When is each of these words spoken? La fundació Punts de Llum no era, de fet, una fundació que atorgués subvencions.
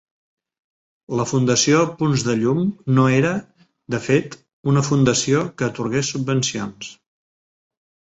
La 1.19 1.25
fundació 1.31 1.81
Punts 1.99 2.23
de 2.29 2.35
Llum 2.39 2.65
no 2.97 3.05
era, 3.19 3.35
de 3.97 4.03
fet, 4.09 4.41
una 4.75 4.87
fundació 4.91 5.47
que 5.63 5.71
atorgués 5.71 6.15
subvencions. 6.17 6.95